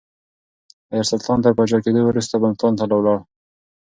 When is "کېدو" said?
1.83-2.01